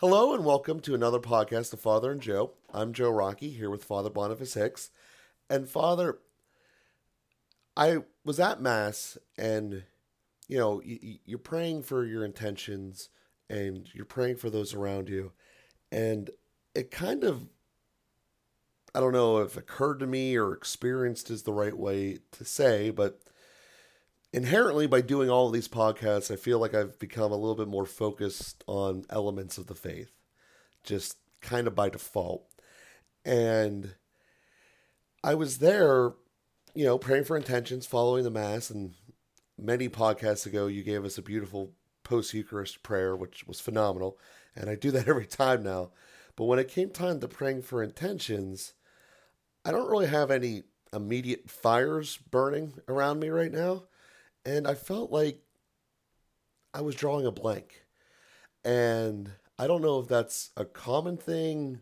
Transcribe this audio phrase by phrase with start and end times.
[0.00, 2.52] Hello and welcome to another podcast of Father and Joe.
[2.70, 4.90] I'm Joe Rockey here with Father Boniface Hicks.
[5.48, 6.18] And Father,
[7.74, 9.84] I was at Mass and,
[10.48, 13.08] you know, you're praying for your intentions
[13.48, 15.32] and you're praying for those around you.
[15.90, 16.28] And
[16.74, 17.48] it kind of,
[18.94, 22.90] I don't know if occurred to me or experienced is the right way to say,
[22.90, 23.22] but
[24.36, 27.68] inherently by doing all of these podcasts, I feel like I've become a little bit
[27.68, 30.12] more focused on elements of the faith,
[30.84, 32.44] just kind of by default.
[33.24, 33.94] And
[35.24, 36.12] I was there,
[36.74, 38.68] you know, praying for intentions, following the Mass.
[38.68, 38.92] And
[39.58, 41.72] many podcasts ago, you gave us a beautiful
[42.04, 44.18] post Eucharist prayer, which was phenomenal.
[44.54, 45.92] And I do that every time now.
[46.36, 48.74] But when it came time to praying for intentions,
[49.64, 53.84] I don't really have any immediate fires burning around me right now
[54.46, 55.40] and I felt like
[56.72, 57.84] I was drawing a blank.
[58.64, 61.80] And I don't know if that's a common thing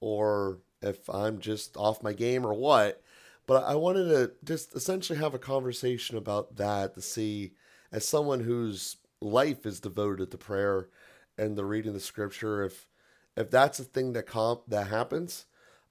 [0.00, 3.02] or if I'm just off my game or what,
[3.46, 7.52] but I wanted to just essentially have a conversation about that to see,
[7.92, 10.88] as someone whose life is devoted to prayer
[11.38, 12.88] and the reading the scripture, if
[13.36, 15.44] if that's a thing that comp that happens,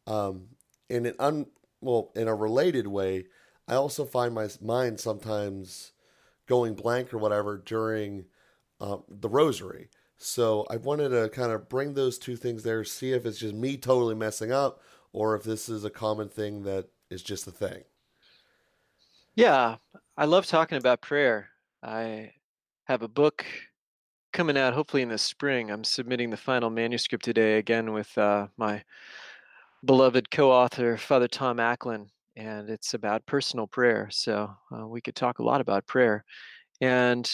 [0.07, 0.47] um,
[0.89, 1.45] in an un
[1.81, 3.25] well in a related way,
[3.67, 5.91] I also find my mind sometimes
[6.47, 8.25] going blank or whatever during
[8.79, 9.89] um, the rosary.
[10.17, 13.55] So I wanted to kind of bring those two things there, see if it's just
[13.55, 17.51] me totally messing up or if this is a common thing that is just a
[17.51, 17.83] thing.
[19.35, 19.77] Yeah,
[20.17, 21.49] I love talking about prayer.
[21.83, 22.31] I
[22.85, 23.45] have a book
[24.31, 25.69] coming out hopefully in the spring.
[25.69, 28.83] I'm submitting the final manuscript today again with uh, my
[29.83, 34.07] beloved co author, Father Tom Acklin and it's about personal prayer.
[34.11, 36.23] So uh, we could talk a lot about prayer.
[36.81, 37.29] And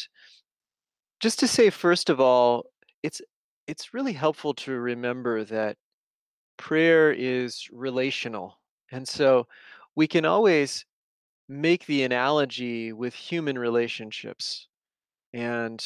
[1.20, 2.66] just to say, first of all,
[3.04, 3.22] it's
[3.68, 5.78] it's really helpful to remember that
[6.58, 8.60] prayer is relational,
[8.92, 9.48] and so
[9.96, 10.86] we can always
[11.48, 14.68] make the analogy with human relationships.
[15.34, 15.84] And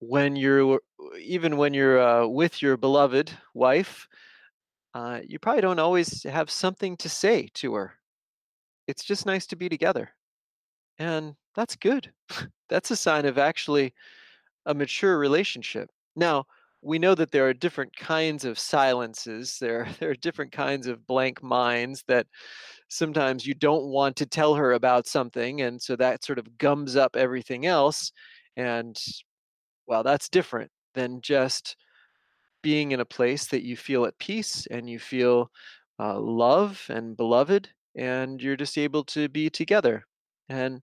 [0.00, 0.80] when you're
[1.20, 4.08] even when you're uh, with your beloved wife
[4.96, 7.92] uh, you probably don't always have something to say to her.
[8.86, 10.10] It's just nice to be together.
[10.98, 12.10] And that's good.
[12.70, 13.92] that's a sign of actually
[14.64, 15.90] a mature relationship.
[16.16, 16.46] Now,
[16.80, 19.58] we know that there are different kinds of silences.
[19.60, 22.26] There, there are different kinds of blank minds that
[22.88, 25.60] sometimes you don't want to tell her about something.
[25.60, 28.12] And so that sort of gums up everything else.
[28.56, 28.98] And
[29.86, 31.76] well, that's different than just
[32.62, 35.50] being in a place that you feel at peace and you feel
[35.98, 40.04] uh, love and beloved, and you're just able to be together.
[40.48, 40.82] And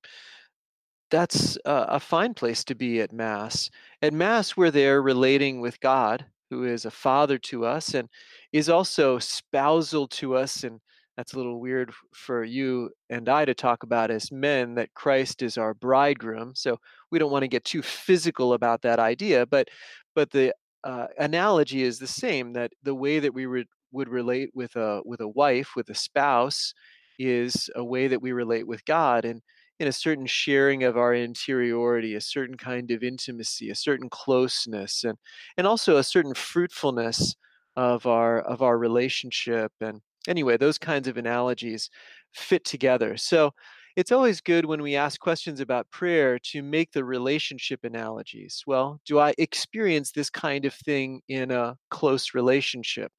[1.11, 3.69] that's a, a fine place to be at Mass.
[4.01, 8.09] At Mass, we're there relating with God, who is a father to us and
[8.51, 10.63] is also spousal to us.
[10.63, 10.79] And
[11.15, 15.43] that's a little weird for you and I to talk about as men that Christ
[15.43, 16.53] is our bridegroom.
[16.55, 16.79] So
[17.11, 19.69] we don't want to get too physical about that idea, but
[20.15, 24.49] but the uh, analogy is the same that the way that we re- would relate
[24.53, 26.73] with a with a wife with a spouse
[27.19, 29.41] is a way that we relate with God and
[29.79, 35.03] in a certain sharing of our interiority a certain kind of intimacy a certain closeness
[35.03, 35.17] and
[35.57, 37.35] and also a certain fruitfulness
[37.75, 41.89] of our of our relationship and anyway those kinds of analogies
[42.33, 43.17] fit together.
[43.17, 43.51] So
[43.95, 48.63] it's always good when we ask questions about prayer to make the relationship analogies.
[48.65, 53.11] Well, do I experience this kind of thing in a close relationship?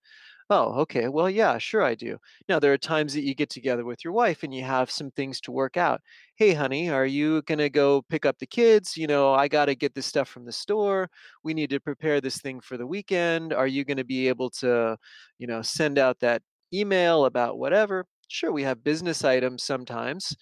[0.50, 1.08] Oh, okay.
[1.08, 2.18] Well, yeah, sure I do.
[2.48, 5.10] Now, there are times that you get together with your wife and you have some
[5.12, 6.02] things to work out.
[6.36, 8.96] Hey, honey, are you going to go pick up the kids?
[8.96, 11.08] You know, I got to get this stuff from the store.
[11.44, 13.54] We need to prepare this thing for the weekend.
[13.54, 14.98] Are you going to be able to,
[15.38, 16.42] you know, send out that
[16.72, 18.04] email about whatever?
[18.28, 20.36] Sure, we have business items sometimes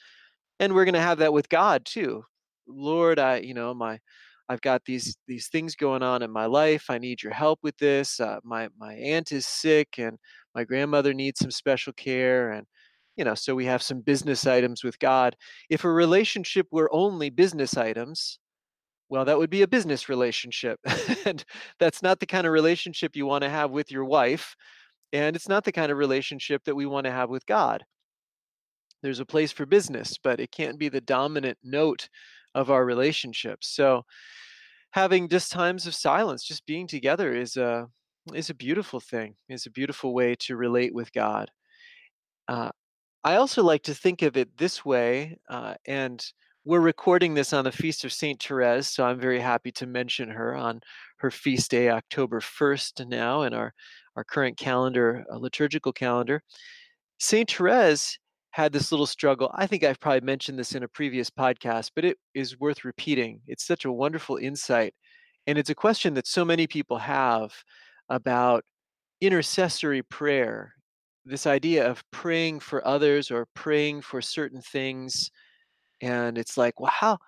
[0.61, 2.25] and we're going to have that with god too.
[2.67, 3.99] Lord i you know my
[4.49, 7.77] i've got these these things going on in my life i need your help with
[7.79, 10.19] this uh, my my aunt is sick and
[10.55, 12.67] my grandmother needs some special care and
[13.17, 15.37] you know so we have some business items with god.
[15.71, 18.39] If a relationship were only business items
[19.09, 20.79] well that would be a business relationship
[21.27, 21.45] and
[21.79, 24.57] that's not the kind of relationship you want to have with your wife
[25.13, 27.85] and it's not the kind of relationship that we want to have with god
[29.03, 32.09] there's a place for business, but it can't be the dominant note
[32.55, 33.69] of our relationships.
[33.69, 34.05] So
[34.93, 37.89] having just times of silence, just being together is a
[38.35, 39.35] is a beautiful thing.
[39.49, 41.51] Is a beautiful way to relate with God.
[42.49, 42.71] Uh,
[43.25, 46.25] I also like to think of it this way, uh, and
[46.65, 50.29] we're recording this on the feast of Saint Therese, so I'm very happy to mention
[50.29, 50.81] her on
[51.19, 53.75] her feast day, October 1st, now in our
[54.15, 56.43] our current calendar, uh, liturgical calendar.
[57.19, 58.19] Saint Therese
[58.53, 59.51] had this little struggle.
[59.55, 63.41] I think I've probably mentioned this in a previous podcast, but it is worth repeating.
[63.47, 64.95] It's such a wonderful insight.
[65.47, 67.53] And it's a question that so many people have
[68.09, 68.63] about
[69.21, 70.75] intercessory prayer
[71.25, 75.31] this idea of praying for others or praying for certain things.
[76.01, 77.19] And it's like, well, how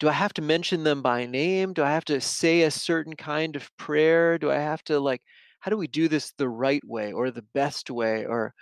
[0.00, 1.74] do I have to mention them by name?
[1.74, 4.38] Do I have to say a certain kind of prayer?
[4.38, 5.20] Do I have to, like,
[5.60, 8.24] how do we do this the right way or the best way?
[8.24, 8.54] Or,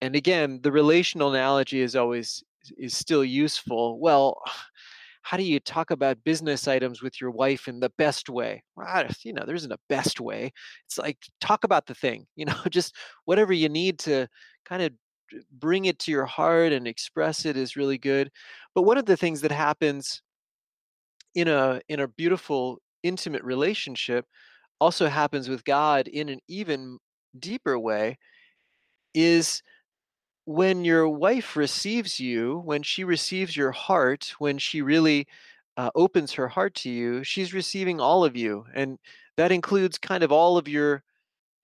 [0.00, 2.42] and again, the relational analogy is always
[2.78, 3.98] is still useful.
[4.00, 4.40] Well,
[5.22, 8.62] how do you talk about business items with your wife in the best way?
[8.76, 10.52] Well, you know, there isn't a best way.
[10.84, 12.94] It's like talk about the thing, you know, just
[13.24, 14.28] whatever you need to
[14.64, 14.92] kind of
[15.50, 18.30] bring it to your heart and express it is really good.
[18.74, 20.22] But one of the things that happens
[21.34, 24.26] in a in a beautiful intimate relationship
[24.80, 26.98] also happens with God in an even
[27.38, 28.18] deeper way
[29.14, 29.62] is
[30.46, 35.26] when your wife receives you, when she receives your heart, when she really
[35.76, 38.64] uh, opens her heart to you, she's receiving all of you.
[38.74, 38.98] And
[39.36, 41.02] that includes kind of all of your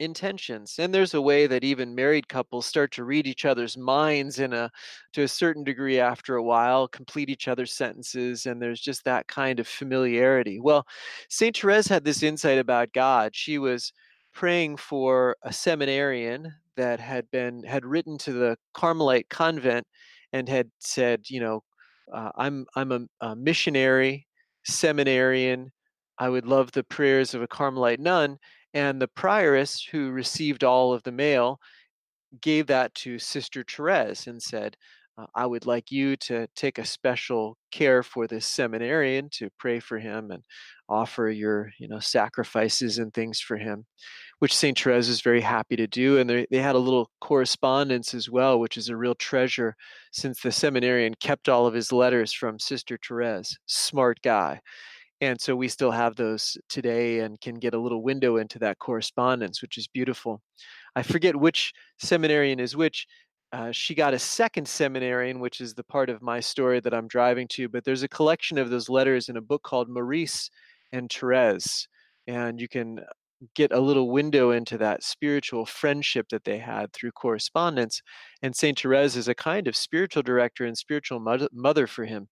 [0.01, 4.41] intentions and there's a way that even married couples start to read each other's minds
[4.41, 4.71] in a
[5.13, 9.29] to a certain degree after a while complete each other's sentences and there's just that
[9.29, 10.85] kind of familiarity well
[11.29, 13.93] saint therese had this insight about god she was
[14.35, 19.87] praying for a seminarian that had been had written to the carmelite convent
[20.33, 21.63] and had said you know
[22.15, 24.27] uh, i'm i'm a, a missionary
[24.65, 25.71] seminarian.
[26.19, 28.39] I would love the prayers of a carmelite nun.
[28.75, 31.59] And the prioress who received all of the mail
[32.41, 34.77] gave that to Sister Therese and said,
[35.19, 39.79] uh, I would like you to take a special care for this seminarian to pray
[39.79, 40.43] for him and
[40.89, 43.85] offer your, you know, sacrifices and things for him,
[44.39, 44.79] which St.
[44.79, 46.19] Therese is very happy to do.
[46.19, 49.77] And they, they had a little correspondence as well, which is a real treasure
[50.13, 53.59] since the seminarian kept all of his letters from Sister Therese.
[53.67, 54.61] Smart guy
[55.23, 58.79] and so we still have those today and can get a little window into that
[58.81, 60.43] correspondence which is beautiful
[60.97, 63.07] i forget which seminarian is which
[63.53, 67.09] uh, she got a second seminarian which is the part of my story that i'm
[67.09, 70.51] driving to but there's a collection of those letters in a book called maurice
[70.93, 71.87] and therese
[72.27, 73.01] and you can
[73.57, 78.01] get a little window into that spiritual friendship that they had through correspondence
[78.43, 81.21] and saint therese is a kind of spiritual director and spiritual
[81.53, 82.29] mother for him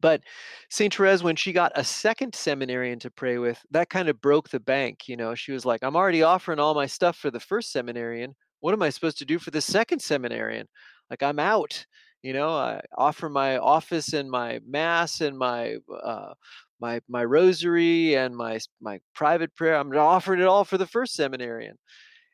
[0.00, 0.22] but
[0.70, 0.94] St.
[0.94, 4.60] Therese, when she got a second seminarian to pray with, that kind of broke the
[4.60, 5.08] bank.
[5.08, 8.34] You know, she was like, I'm already offering all my stuff for the first seminarian.
[8.60, 10.66] What am I supposed to do for the second seminarian?
[11.10, 11.86] Like, I'm out.
[12.22, 16.34] You know, I offer my office and my mass and my uh,
[16.80, 19.76] my my rosary and my my private prayer.
[19.76, 21.76] I'm offering it all for the first seminarian.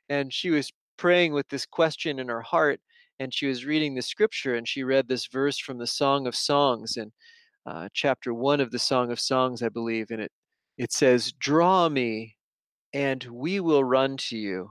[0.09, 2.81] And she was praying with this question in her heart,
[3.19, 6.35] and she was reading the scripture, and she read this verse from the Song of
[6.37, 7.13] Songs, and
[7.67, 10.33] uh, chapter one of the Song of Songs, I believe, and it
[10.79, 12.37] it says, "Draw me,
[12.95, 14.71] and we will run to you."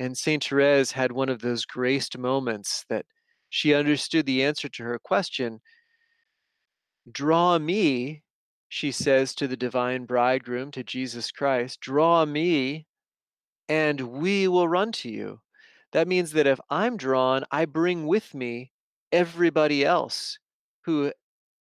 [0.00, 3.04] And Saint Therese had one of those graced moments that
[3.50, 5.60] she understood the answer to her question.
[7.10, 8.22] Draw me,
[8.68, 12.86] she says to the divine bridegroom, to Jesus Christ, draw me,
[13.68, 15.40] and we will run to you.
[15.92, 18.72] That means that if I'm drawn, I bring with me
[19.10, 20.38] everybody else
[20.84, 21.12] who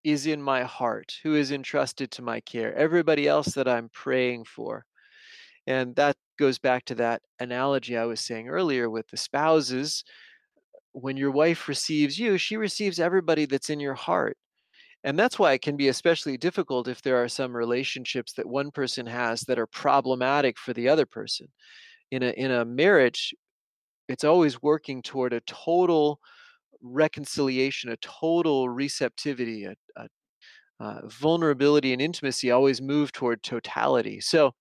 [0.03, 4.45] is in my heart, who is entrusted to my care, everybody else that I'm praying
[4.45, 4.85] for.
[5.67, 10.05] And that goes back to that analogy I was saying earlier with the spouses.
[10.93, 14.37] When your wife receives you, she receives everybody that's in your heart.
[15.05, 18.71] And that's why it can be especially difficult if there are some relationships that one
[18.71, 21.49] person has that are problematic for the other person.
[22.11, 23.35] In a in a marriage,
[24.09, 26.21] it's always working toward a total
[26.83, 30.09] reconciliation, a total receptivity, a, a
[30.81, 34.21] uh, vulnerability and intimacy always move toward totality.
[34.21, 34.53] So,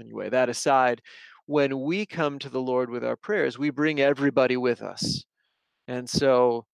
[0.00, 1.00] anyway, that aside,
[1.46, 5.24] when we come to the Lord with our prayers, we bring everybody with us.
[5.88, 6.66] And so,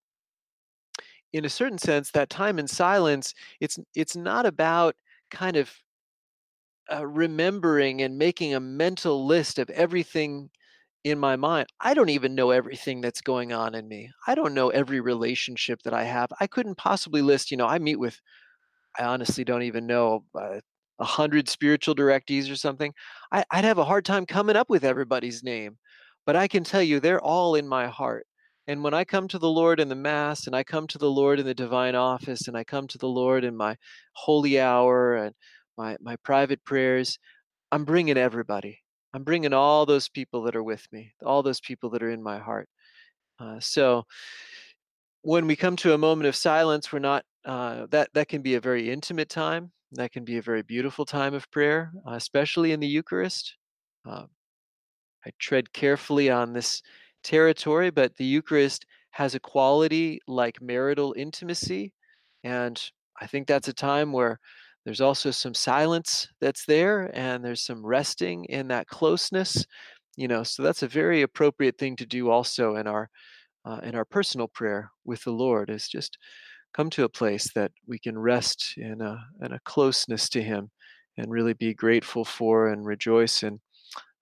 [1.32, 4.94] in a certain sense, that time in silence, it's it's not about
[5.30, 5.72] kind of
[6.92, 10.50] uh, remembering and making a mental list of everything
[11.06, 14.10] in my mind, I don't even know everything that's going on in me.
[14.26, 16.30] I don't know every relationship that I have.
[16.40, 18.20] I couldn't possibly list, you know, I meet with,
[18.98, 20.60] I honestly don't even know, uh,
[20.98, 22.92] a hundred spiritual directees or something.
[23.30, 25.78] I, I'd have a hard time coming up with everybody's name,
[26.24, 28.26] but I can tell you they're all in my heart.
[28.68, 31.10] And when I come to the Lord in the Mass, and I come to the
[31.10, 33.76] Lord in the divine office, and I come to the Lord in my
[34.14, 35.34] holy hour and
[35.78, 37.18] my, my private prayers,
[37.70, 38.80] I'm bringing everybody.
[39.14, 42.22] I'm bringing all those people that are with me, all those people that are in
[42.22, 42.68] my heart.
[43.38, 44.04] Uh, so
[45.22, 48.54] when we come to a moment of silence, we're not, uh, that, that can be
[48.54, 49.70] a very intimate time.
[49.92, 53.56] That can be a very beautiful time of prayer, uh, especially in the Eucharist.
[54.04, 54.26] Uh,
[55.24, 56.82] I tread carefully on this
[57.22, 61.92] territory, but the Eucharist has a quality like marital intimacy.
[62.44, 62.80] And
[63.20, 64.38] I think that's a time where
[64.84, 69.66] there's also some silence that's there and there's some resting in that closeness.
[70.16, 73.10] You know, so that's a very appropriate thing to do also in our
[73.64, 76.18] uh, in our personal prayer with the Lord is just
[76.76, 80.70] come to a place that we can rest in a in a closeness to Him
[81.16, 83.60] and really be grateful for and rejoice in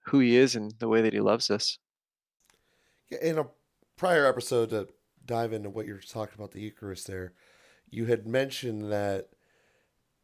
[0.07, 1.79] who He is and the way that He loves us.
[3.21, 3.47] In a
[3.97, 4.89] prior episode, to
[5.27, 7.33] dive into what you're talking about the Eucharist, there,
[7.91, 9.31] you had mentioned that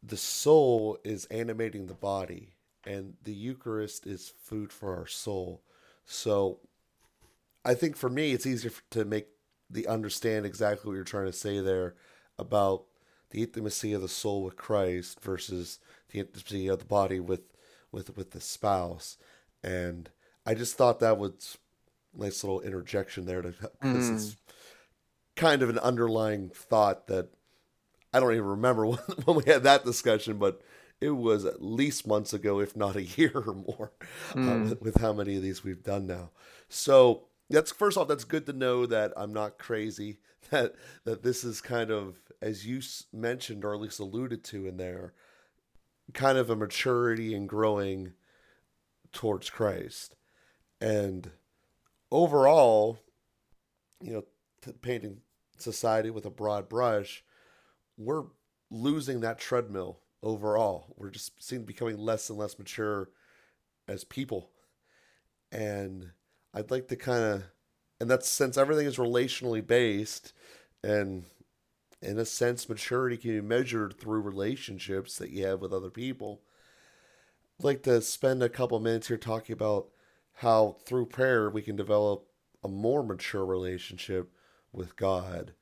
[0.01, 2.53] the soul is animating the body,
[2.85, 5.63] and the Eucharist is food for our soul.
[6.05, 6.59] So,
[7.65, 9.27] I think for me, it's easier to make
[9.69, 11.95] the understand exactly what you're trying to say there
[12.41, 12.85] about
[13.29, 15.79] the intimacy of the soul with Christ versus
[16.09, 17.41] the intimacy of the body with
[17.91, 19.17] with with the spouse.
[19.63, 20.09] And
[20.45, 21.57] I just thought that was
[22.13, 24.15] nice little interjection there to because mm.
[24.15, 24.35] it's
[25.35, 27.29] kind of an underlying thought that
[28.13, 30.61] I don't even remember when, when, we had that discussion, but
[30.99, 33.91] it was at least months ago, if not a year or more,
[34.31, 34.49] mm.
[34.49, 36.31] uh, with, with, how many of these we've done now.
[36.69, 40.19] So that's first off, that's good to know that I'm not crazy.
[40.49, 40.73] That
[41.05, 42.81] that this is kind of as you
[43.13, 45.13] mentioned or at least alluded to in there,
[46.13, 48.13] kind of a maturity and growing
[49.13, 50.15] towards Christ.
[50.81, 51.31] And
[52.11, 52.99] overall,
[54.01, 54.23] you know,
[54.61, 55.21] t- painting
[55.57, 57.23] society with a broad brush,
[57.97, 58.23] we're
[58.69, 60.93] losing that treadmill overall.
[60.97, 63.09] We're just seem becoming less and less mature
[63.87, 64.49] as people.
[65.51, 66.11] And
[66.53, 67.43] I'd like to kind of,
[67.99, 70.33] and that's since everything is relationally based,
[70.83, 71.25] and
[72.01, 76.41] in a sense, maturity can be measured through relationships that you have with other people.
[77.59, 79.89] I'd like to spend a couple minutes here talking about
[80.35, 82.27] how through prayer we can develop
[82.63, 84.31] a more mature relationship
[84.73, 85.53] with God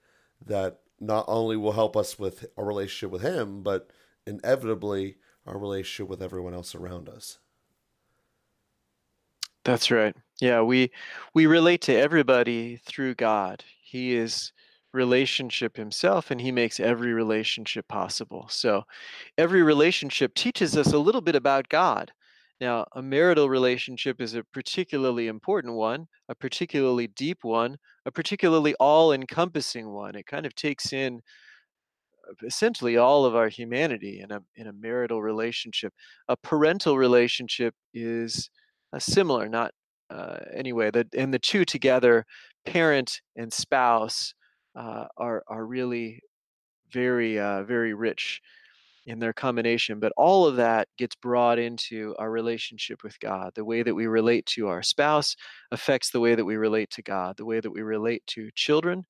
[0.46, 3.92] that not only will help us with our relationship with Him, but
[4.26, 7.40] inevitably our relationship with everyone else around us.
[9.64, 10.16] That's right.
[10.42, 10.92] Yeah, we
[11.34, 13.64] we relate to everybody through God.
[13.82, 14.52] He is
[14.94, 18.48] relationship himself and he makes every relationship possible.
[18.50, 18.84] So
[19.38, 22.12] every relationship teaches us a little bit about God.
[22.62, 28.76] Now, a marital relationship is a particularly important one, a particularly deep one, a particularly
[28.80, 30.16] all encompassing one.
[30.16, 31.22] It kind of takes in
[32.28, 35.94] uh, essentially all of our humanity in a, in a marital relationship.
[36.28, 38.50] A parental relationship is
[38.94, 39.72] uh, similar, not
[40.10, 42.26] uh, anyway, the, and the two together,
[42.66, 44.34] parent and spouse,
[44.76, 46.22] uh, are are really
[46.92, 48.42] very uh, very rich
[49.06, 50.00] in their combination.
[50.00, 53.52] But all of that gets brought into our relationship with God.
[53.56, 55.36] The way that we relate to our spouse
[55.72, 57.38] affects the way that we relate to God.
[57.38, 59.06] The way that we relate to children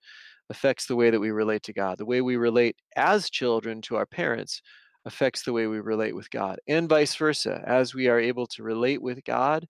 [0.50, 1.98] affects the way that we relate to God.
[1.98, 4.62] The way we relate as children to our parents
[5.06, 7.64] affects the way we relate with God, and vice versa.
[7.66, 9.68] As we are able to relate with God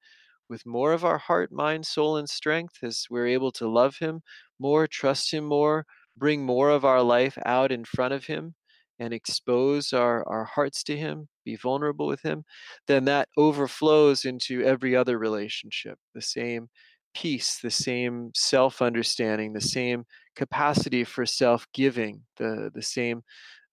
[0.50, 4.22] with more of our heart, mind, soul, and strength, as we're able to love Him
[4.60, 5.86] more, trust Him more,
[6.18, 8.56] bring more of our life out in front of Him,
[9.00, 12.44] and expose our, our hearts to Him, be vulnerable with Him,
[12.88, 15.98] then that overflows into every other relationship.
[16.14, 16.70] The same
[17.14, 23.24] peace, the same self understanding, the same capacity for self giving, the, the same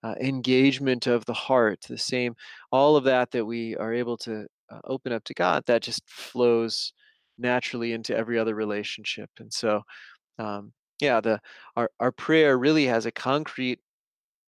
[0.02, 2.34] uh, engagement of the heart, the same,
[2.70, 6.02] all of that that we are able to uh, open up to God, that just
[6.08, 6.92] flows
[7.38, 9.30] naturally into every other relationship.
[9.38, 9.82] And so,
[10.38, 11.40] um, yeah, the
[11.76, 13.80] our our prayer really has a concrete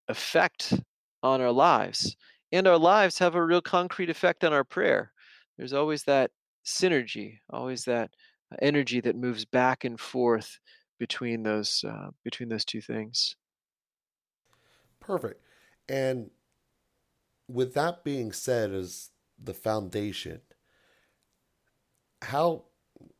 [0.08, 0.74] effect
[1.22, 2.16] on our lives,
[2.52, 5.12] and our lives have a real concrete effect on our prayer.
[5.56, 6.30] There's always that
[6.64, 8.10] synergy, always that
[8.62, 10.58] energy that moves back and forth
[10.98, 13.36] between those uh, between those two things.
[15.00, 15.40] Perfect.
[15.88, 16.30] And
[17.48, 19.10] with that being said, as
[19.42, 20.40] the foundation,
[22.22, 22.64] how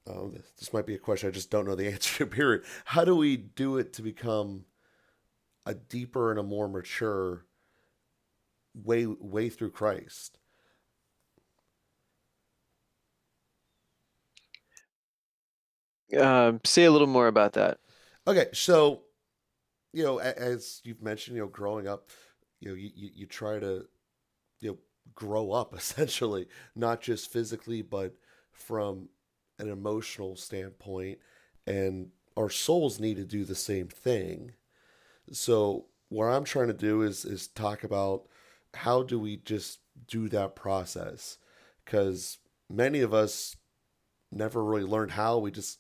[0.07, 2.27] oh, this might be a question I just don't know the answer to.
[2.27, 2.65] Period.
[2.85, 4.65] How do we do it to become
[5.67, 7.45] a deeper and a more mature
[8.75, 10.39] way way through Christ?
[16.19, 17.79] Um, say a little more about that.
[18.27, 19.03] Okay, so
[19.93, 22.11] you know, as you've mentioned, you know, growing up,
[22.61, 23.87] you know, you, you, you try to,
[24.61, 24.79] you know,
[25.15, 28.15] grow up essentially, not just physically, but
[28.53, 29.09] from
[29.59, 31.19] an emotional standpoint.
[31.67, 34.53] And our souls need to do the same thing.
[35.33, 38.25] So what I'm trying to do is is talk about
[38.75, 41.39] how do we just do that process
[41.85, 42.39] because
[42.69, 43.57] many of us
[44.31, 45.79] never really learned how we just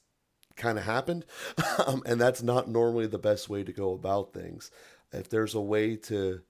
[0.57, 1.25] kind of happened
[1.87, 4.71] um, and that's not normally the best way to go about things
[5.13, 6.41] if there's a way to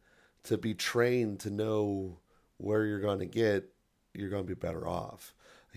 [0.44, 2.18] to be trained to know
[2.58, 3.68] where you're going to get
[4.14, 5.34] you're going to be better off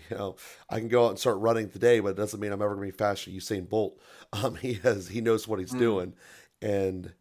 [0.09, 0.35] you know
[0.69, 2.87] i can go out and start running today but it doesn't mean i'm ever going
[2.87, 3.99] to be faster than usain bolt
[4.33, 5.79] um, he has he knows what he's mm.
[5.79, 6.13] doing
[6.61, 7.13] and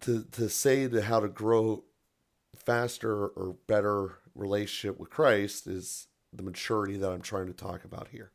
[0.00, 1.84] to to say to how to grow
[2.54, 8.08] faster or better relationship with Christ is the maturity that I'm trying to talk about
[8.08, 8.32] here.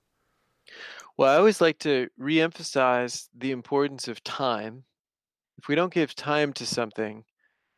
[1.16, 4.84] Well, I always like to reemphasize the importance of time.
[5.58, 7.24] If we don't give time to something,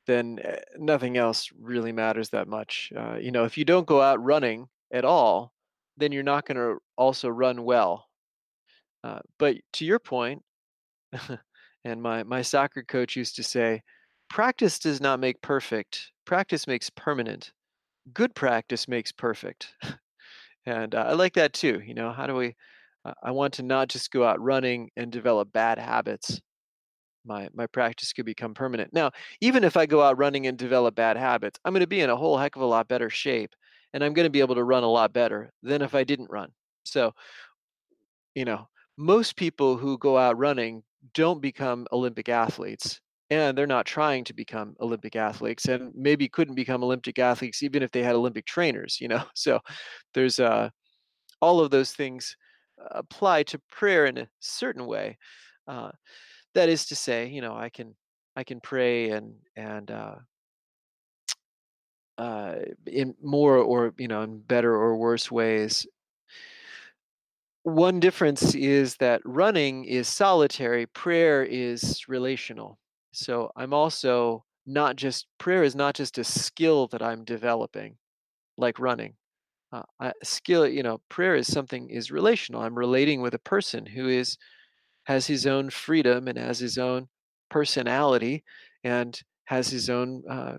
[0.10, 2.92] then eh, nothing else really matters that much.
[2.98, 5.54] Uh, you know, if you don't go out running at all,
[5.98, 8.08] then you're not going to also run well.
[9.04, 10.42] Uh, but to your point,
[11.86, 13.82] and my my soccer coach used to say,
[14.30, 16.12] practice does not make perfect.
[16.26, 17.52] Practice makes permanent.
[18.14, 19.76] Good practice makes perfect.
[20.66, 21.82] and uh, I like that too.
[21.86, 22.56] You know, how do we?
[23.06, 26.42] Uh, I want to not just go out running and develop bad habits.
[27.30, 28.92] My my practice could become permanent.
[28.92, 32.02] Now, even if I go out running and develop bad habits, I'm going to be
[32.02, 33.56] in a whole heck of a lot better shape,
[33.94, 36.32] and I'm going to be able to run a lot better than if I didn't
[36.32, 36.52] run.
[36.86, 37.14] So,
[38.36, 38.68] you know,
[38.98, 40.84] most people who go out running
[41.14, 46.56] don't become Olympic athletes and they're not trying to become Olympic athletes and maybe couldn't
[46.56, 49.24] become Olympic athletes even if they had Olympic trainers, you know.
[49.36, 49.60] So
[50.14, 50.70] there's uh,
[51.42, 52.36] all of those things
[52.92, 55.18] apply to prayer in a certain way.
[55.68, 55.92] Uh,
[56.56, 57.96] that is to say, you know, I can
[58.36, 60.16] I can pray and and uh,
[62.18, 65.86] uh, in more or you know in better or worse ways
[67.64, 72.80] one difference is that running is solitary, prayer is relational.
[73.12, 77.98] So I'm also not just, prayer is not just a skill that I'm developing,
[78.58, 79.14] like running.
[79.72, 82.62] Uh, I, skill, you know, prayer is something is relational.
[82.62, 84.38] I'm relating with a person who is
[85.10, 87.08] has his own freedom and has his own
[87.50, 88.44] personality
[88.84, 90.58] and has his own uh,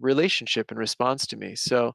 [0.00, 1.54] relationship and response to me.
[1.54, 1.92] So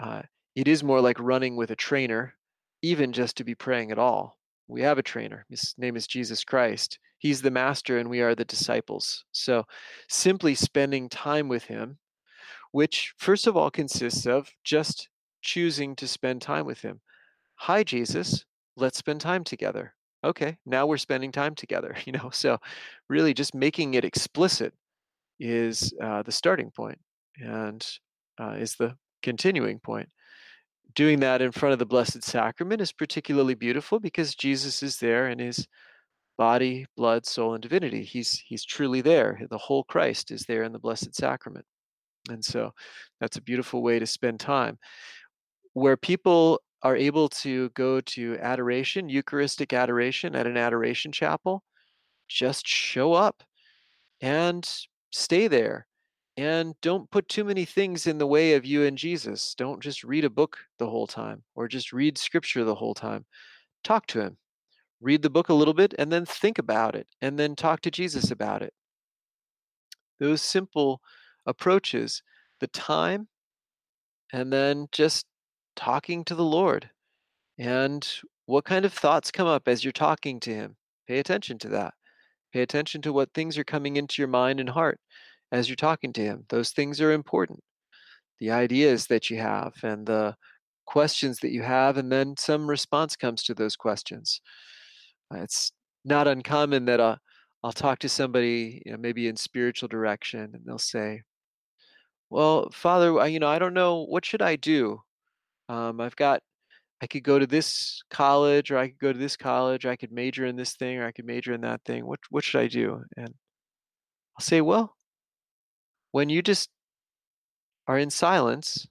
[0.00, 0.22] uh,
[0.56, 2.32] it is more like running with a trainer
[2.80, 4.38] even just to be praying at all.
[4.66, 5.44] We have a trainer.
[5.50, 6.98] His name is Jesus Christ.
[7.18, 9.26] He's the master and we are the disciples.
[9.32, 9.64] So
[10.08, 11.98] simply spending time with him,
[12.72, 15.10] which first of all consists of just
[15.42, 17.02] choosing to spend time with him.
[17.56, 19.92] Hi, Jesus, let's spend time together.
[20.24, 22.30] Okay, now we're spending time together, you know.
[22.32, 22.58] So
[23.08, 24.74] really just making it explicit
[25.40, 26.98] is uh, the starting point
[27.40, 27.86] and
[28.40, 30.08] uh, is the continuing point
[30.94, 35.28] doing that in front of the Blessed Sacrament is particularly beautiful because Jesus is there
[35.28, 35.66] in his
[36.36, 38.02] body, blood, soul, and divinity.
[38.02, 39.40] He's he's truly there.
[39.50, 41.64] The whole Christ is there in the Blessed Sacrament.
[42.30, 42.72] And so
[43.20, 44.78] that's a beautiful way to spend time.
[45.74, 51.62] Where people are able to go to adoration, Eucharistic adoration at an adoration chapel,
[52.28, 53.42] just show up
[54.20, 54.68] and
[55.10, 55.86] stay there
[56.36, 59.54] and don't put too many things in the way of you and Jesus.
[59.56, 63.24] Don't just read a book the whole time or just read scripture the whole time.
[63.82, 64.36] Talk to him.
[65.00, 67.90] Read the book a little bit and then think about it and then talk to
[67.90, 68.72] Jesus about it.
[70.20, 71.00] Those simple
[71.46, 72.22] approaches,
[72.60, 73.26] the time,
[74.32, 75.26] and then just
[75.78, 76.90] talking to the Lord
[77.56, 78.06] and
[78.46, 80.76] what kind of thoughts come up as you're talking to him.
[81.06, 81.94] Pay attention to that.
[82.52, 84.98] Pay attention to what things are coming into your mind and heart
[85.52, 86.44] as you're talking to him.
[86.48, 87.60] Those things are important.
[88.40, 90.34] The ideas that you have and the
[90.86, 94.40] questions that you have, and then some response comes to those questions.
[95.32, 95.70] Uh, it's
[96.04, 97.16] not uncommon that uh,
[97.62, 101.22] I'll talk to somebody, you know, maybe in spiritual direction, and they'll say,
[102.30, 105.02] "Well, Father, you know, I don't know what should I do.
[105.68, 106.42] Um, I've got,
[107.02, 109.86] I could go to this college, or I could go to this college.
[109.86, 112.06] I could major in this thing, or I could major in that thing.
[112.06, 113.34] What what should I do?" And
[114.36, 114.96] I'll say, "Well,
[116.12, 116.70] when you just
[117.86, 118.86] are in silence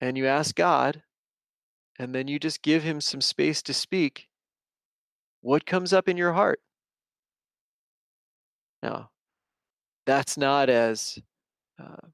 [0.00, 1.02] and you ask God,
[1.98, 4.28] and then you just give Him some space to speak,
[5.42, 6.60] what comes up in your heart?
[8.82, 9.10] Now,
[10.06, 11.18] that's not as
[11.78, 12.08] uh,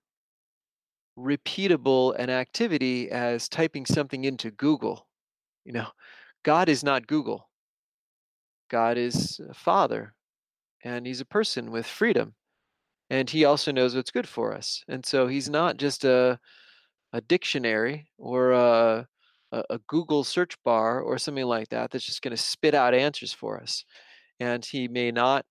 [1.18, 5.06] repeatable an activity as typing something into Google.
[5.64, 5.88] You know,
[6.44, 7.48] God is not Google.
[8.70, 10.14] God is a father
[10.84, 12.34] and he's a person with freedom.
[13.10, 14.82] And he also knows what's good for us.
[14.88, 16.38] And so he's not just a
[17.12, 19.06] a dictionary or a
[19.52, 23.32] a, Google search bar or something like that that's just going to spit out answers
[23.32, 23.84] for us.
[24.40, 25.46] And he may not,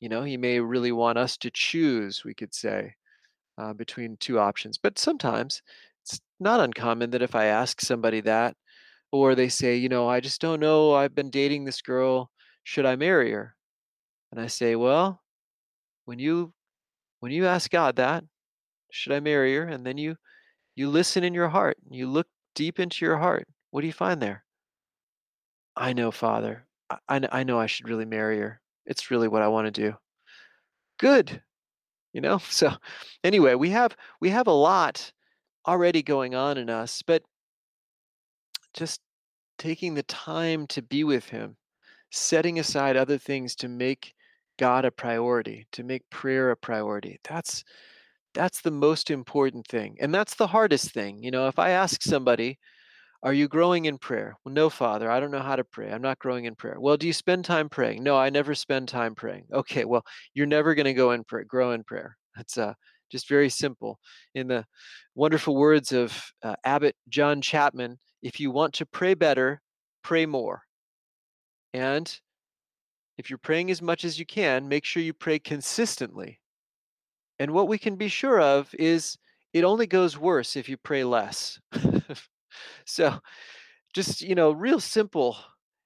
[0.00, 2.94] you know, he may really want us to choose, we could say,
[3.58, 4.78] uh, between two options.
[4.78, 5.62] But sometimes
[6.04, 8.56] it's not uncommon that if I ask somebody that,
[9.10, 12.30] or they say, you know, I just don't know, I've been dating this girl,
[12.64, 13.54] should I marry her?
[14.30, 15.22] And I say, well,
[16.04, 16.52] when you
[17.20, 18.24] when you ask God that,
[18.90, 19.64] should I marry her?
[19.64, 20.16] And then you
[20.76, 23.48] you listen in your heart, you look deep into your heart.
[23.70, 24.44] What do you find there?
[25.76, 26.66] I know, Father.
[26.90, 28.60] I, I, I know I should really marry her.
[28.86, 29.96] It's really what I want to do.
[30.98, 31.42] Good.
[32.12, 32.38] You know?
[32.50, 32.72] So
[33.24, 35.12] anyway, we have we have a lot
[35.66, 37.22] already going on in us, but
[38.74, 39.00] just
[39.58, 41.56] taking the time to be with him,
[42.10, 44.14] setting aside other things to make
[44.58, 47.18] God a priority, to make prayer a priority.
[47.28, 47.64] That's
[48.34, 49.96] that's the most important thing.
[50.00, 51.22] And that's the hardest thing.
[51.22, 52.58] You know, if I ask somebody,
[53.22, 54.36] are you growing in prayer?
[54.44, 55.90] Well, no, Father, I don't know how to pray.
[55.90, 56.76] I'm not growing in prayer.
[56.78, 58.02] Well, do you spend time praying?
[58.04, 59.46] No, I never spend time praying.
[59.52, 60.04] Okay, well,
[60.34, 62.16] you're never going to go and grow in prayer.
[62.36, 62.74] That's uh,
[63.10, 63.98] just very simple.
[64.34, 64.64] In the
[65.16, 69.60] wonderful words of uh, Abbot John Chapman, if you want to pray better,
[70.04, 70.62] pray more.
[71.74, 72.12] And
[73.18, 76.40] if you're praying as much as you can, make sure you pray consistently.
[77.40, 79.18] And what we can be sure of is
[79.52, 81.58] it only goes worse if you pray less.
[82.86, 83.18] so,
[83.94, 85.36] just, you know, real simple,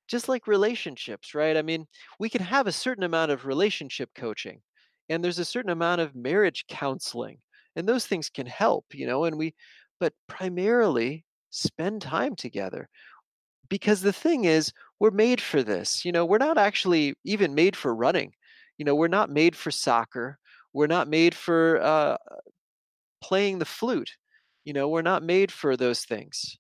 [0.09, 1.57] just like relationships, right?
[1.57, 1.87] I mean,
[2.19, 4.61] we can have a certain amount of relationship coaching,
[5.09, 7.39] and there's a certain amount of marriage counseling,
[7.77, 9.55] and those things can help, you know, and we,
[10.01, 12.89] but primarily spend time together
[13.69, 17.77] because the thing is we're made for this you know we're not actually even made
[17.77, 18.33] for running
[18.79, 20.39] you know we're not made for soccer
[20.73, 22.17] we're not made for uh,
[23.23, 24.17] playing the flute.
[24.65, 26.57] You know, we're not made for those things.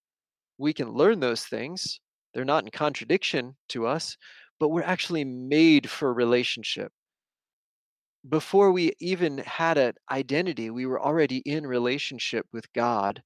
[0.58, 2.00] We can learn those things.
[2.34, 4.16] They're not in contradiction to us,
[4.58, 6.92] but we're actually made for relationship.
[8.28, 13.22] Before we even had an identity, we were already in relationship with God.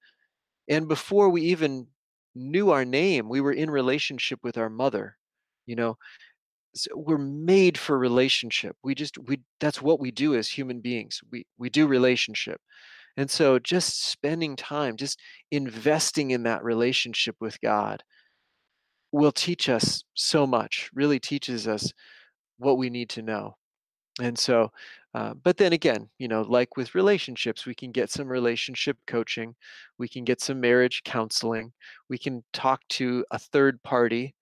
[0.68, 1.86] And before we even
[2.34, 5.16] knew our name, we were in relationship with our mother.
[5.66, 5.98] You know,
[6.74, 11.20] so we're made for relationship we just we that's what we do as human beings
[11.32, 12.60] we we do relationship
[13.16, 15.18] and so just spending time just
[15.50, 18.02] investing in that relationship with god
[19.12, 21.92] will teach us so much really teaches us
[22.58, 23.56] what we need to know.
[24.20, 24.70] And so
[25.14, 29.54] uh, but then again you know like with relationships we can get some relationship coaching
[29.98, 31.72] we can get some marriage counseling
[32.10, 34.34] we can talk to a third party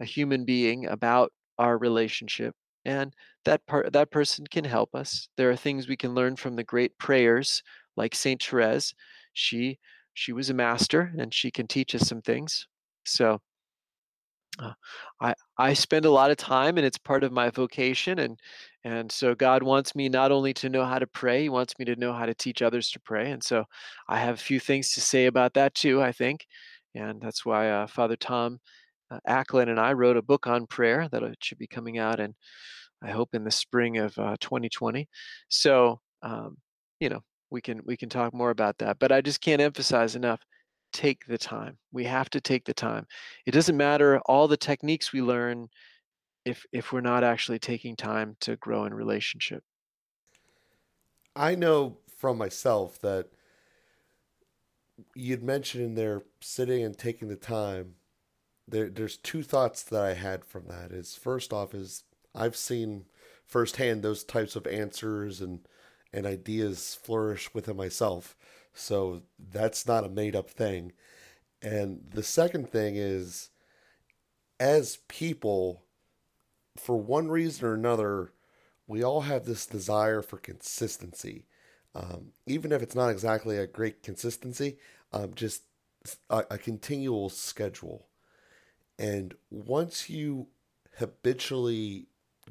[0.00, 3.14] a human being about our relationship and
[3.44, 5.28] that part that person can help us.
[5.36, 7.62] There are things we can learn from the great prayers
[7.98, 8.94] like saint therese
[9.34, 9.78] she
[10.14, 12.66] she was a master and she can teach us some things
[13.04, 13.38] so
[14.60, 14.72] uh,
[15.20, 18.38] I I spend a lot of time and it's part of my vocation and
[18.84, 21.84] and so God wants me not only to know how to pray he wants me
[21.84, 23.64] to know how to teach others to pray and so
[24.08, 26.46] I have a few things to say about that too I think
[26.94, 28.58] and that's why uh, Father Tom
[29.10, 32.34] uh, Acklin and I wrote a book on prayer that should be coming out and
[33.02, 35.08] I hope in the spring of uh, 2020.
[35.48, 36.56] So um,
[37.00, 40.16] you know we can we can talk more about that, but I just can't emphasize
[40.16, 40.40] enough.
[40.92, 41.76] Take the time.
[41.92, 43.06] We have to take the time.
[43.46, 45.68] It doesn't matter all the techniques we learn
[46.44, 49.62] if if we're not actually taking time to grow in relationship.
[51.36, 53.28] I know from myself that
[55.14, 57.94] you'd mentioned in there sitting and taking the time
[58.66, 60.92] there there's two thoughts that I had from that.
[60.92, 63.06] Is first off is I've seen
[63.46, 65.60] firsthand those types of answers and
[66.12, 68.36] and ideas flourish within myself.
[68.72, 70.92] So that's not a made up thing.
[71.62, 73.50] And the second thing is
[74.60, 75.84] as people
[76.76, 78.32] for one reason or another
[78.88, 81.44] we all have this desire for consistency.
[81.94, 84.78] Um, even if it's not exactly a great consistency,
[85.12, 85.62] um, just
[86.30, 88.06] a, a continual schedule.
[88.98, 90.48] And once you
[90.96, 92.06] habitually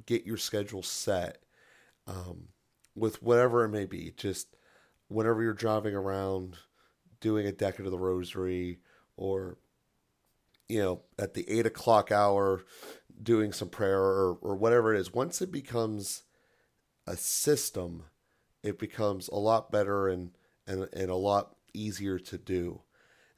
[0.05, 1.39] get your schedule set
[2.05, 2.49] um,
[2.97, 4.55] with whatever it may be, just
[5.07, 6.57] whenever you're driving around
[7.21, 8.79] doing a decade of the rosary
[9.15, 9.57] or,
[10.67, 12.65] you know, at the eight o'clock hour
[13.21, 16.23] doing some prayer or, or whatever it is, once it becomes
[17.05, 18.03] a system,
[18.63, 20.31] it becomes a lot better and,
[20.65, 22.81] and, and a lot easier to do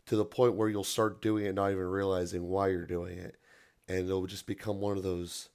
[0.05, 3.35] to the point where you'll start doing it not even realizing why you're doing it.
[3.87, 5.49] And it'll just become one of those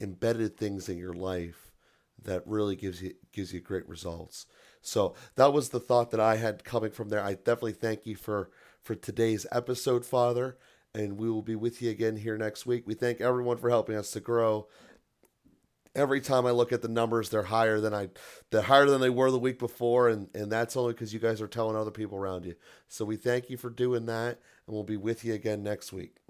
[0.00, 1.73] embedded things in your life
[2.22, 4.46] that really gives you gives you great results.
[4.80, 7.22] So that was the thought that I had coming from there.
[7.22, 8.50] I definitely thank you for
[8.82, 10.58] for today's episode, Father,
[10.94, 12.86] and we will be with you again here next week.
[12.86, 14.68] We thank everyone for helping us to grow.
[15.96, 18.08] Every time I look at the numbers, they're higher than I
[18.50, 21.40] they're higher than they were the week before, and, and that's only because you guys
[21.40, 22.54] are telling other people around you.
[22.88, 26.23] So we thank you for doing that, and we'll be with you again next week.